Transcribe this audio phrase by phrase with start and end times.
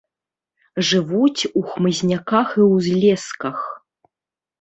[0.91, 3.59] Жывуць у хмызняках і ўзлесках.